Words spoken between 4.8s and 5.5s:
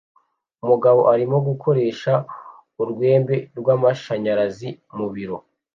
mu biro